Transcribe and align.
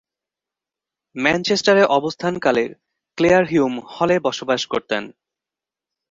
ম্যানচেস্টারে 1.15 1.83
অবস্থানকালে 1.97 2.63
Clare 3.17 3.43
Hume 3.45 3.73
হলে 3.95 4.15
বসবাস 4.19 4.61
করতেন। 4.65 5.03